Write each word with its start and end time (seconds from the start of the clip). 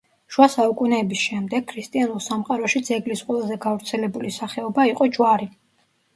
შუა 0.35 0.45
საუკუნეების 0.51 1.25
შემდეგ 1.25 1.67
ქრისტიანულ 1.71 2.23
სამყაროში 2.29 2.81
ძეგლის 2.89 3.23
ყველაზე 3.29 3.59
გავრცელებული 3.67 4.35
სახეობა 4.41 4.89
იყო 4.95 5.11
ჯვარი. 5.21 5.51